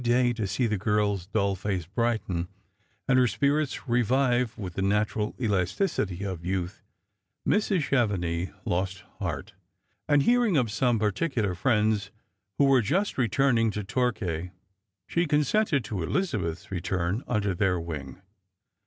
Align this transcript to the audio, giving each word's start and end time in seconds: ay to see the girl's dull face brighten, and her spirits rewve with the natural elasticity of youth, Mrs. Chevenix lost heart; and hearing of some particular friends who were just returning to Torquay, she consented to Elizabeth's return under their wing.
ay 0.07 0.31
to 0.31 0.47
see 0.47 0.65
the 0.65 0.79
girl's 0.79 1.27
dull 1.27 1.55
face 1.55 1.85
brighten, 1.85 2.47
and 3.07 3.19
her 3.19 3.27
spirits 3.27 3.81
rewve 3.87 4.57
with 4.57 4.73
the 4.73 4.81
natural 4.81 5.35
elasticity 5.39 6.23
of 6.23 6.43
youth, 6.43 6.81
Mrs. 7.47 7.83
Chevenix 7.83 8.51
lost 8.65 9.01
heart; 9.19 9.53
and 10.09 10.23
hearing 10.23 10.57
of 10.57 10.71
some 10.71 10.97
particular 10.97 11.53
friends 11.53 12.09
who 12.57 12.65
were 12.65 12.81
just 12.81 13.15
returning 13.15 13.69
to 13.69 13.83
Torquay, 13.83 14.49
she 15.05 15.27
consented 15.27 15.83
to 15.83 16.01
Elizabeth's 16.01 16.71
return 16.71 17.23
under 17.27 17.53
their 17.53 17.79
wing. 17.79 18.23